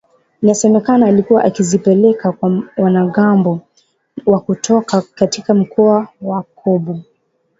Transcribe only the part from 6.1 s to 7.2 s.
wa Kobu